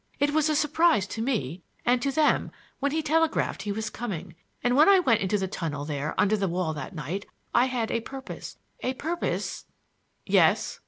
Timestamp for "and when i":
4.63-4.97